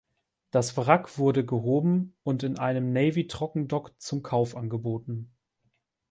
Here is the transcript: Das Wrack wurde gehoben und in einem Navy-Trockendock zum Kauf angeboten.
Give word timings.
Das 0.49 0.75
Wrack 0.77 1.19
wurde 1.19 1.45
gehoben 1.45 2.15
und 2.23 2.41
in 2.41 2.57
einem 2.57 2.91
Navy-Trockendock 2.91 4.01
zum 4.01 4.23
Kauf 4.23 4.55
angeboten. 4.57 5.31